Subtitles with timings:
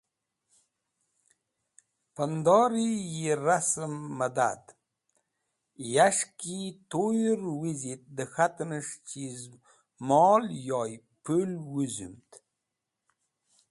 [2.15, 4.63] Pandori yi rasẽm medad,
[5.93, 6.57] yẽs̃h ki
[6.89, 9.39] toyẽr wizit dẽkhatnẽs̃h chiz
[10.07, 10.91] mol yoy
[11.23, 12.29] pũl wuzũmd